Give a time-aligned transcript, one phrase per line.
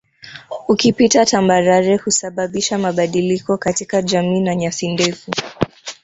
[0.67, 5.31] Ukipita tambarare husababisha mabadiliko katika jami na nyasi ndefu